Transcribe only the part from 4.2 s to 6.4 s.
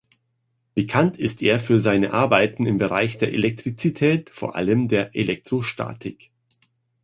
vor allem der Elektrostatik.